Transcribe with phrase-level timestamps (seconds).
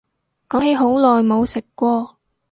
[0.49, 2.17] 講起好耐冇食過